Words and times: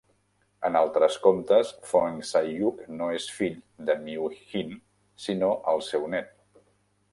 En 0.69 0.77
altres 0.79 1.17
comptes, 1.25 1.73
Fong 1.89 2.17
Sai-yuk 2.29 2.81
no 2.95 3.11
és 3.19 3.29
el 3.29 3.37
fill 3.41 3.61
de 3.91 3.97
Miu 4.09 4.27
Hin 4.41 4.75
sinó 5.27 5.55
el 5.75 5.89
seu 5.93 6.13
nét. 6.19 6.37